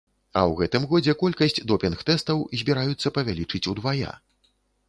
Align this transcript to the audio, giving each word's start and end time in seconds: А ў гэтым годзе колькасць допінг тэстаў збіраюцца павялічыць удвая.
А 0.39 0.41
ў 0.49 0.53
гэтым 0.59 0.87
годзе 0.93 1.13
колькасць 1.23 1.61
допінг 1.73 2.01
тэстаў 2.09 2.43
збіраюцца 2.63 3.15
павялічыць 3.19 3.65
удвая. 3.75 4.11